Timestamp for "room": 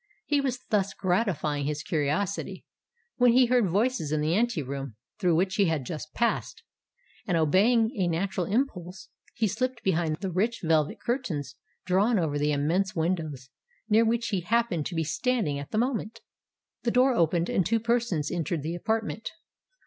4.63-4.95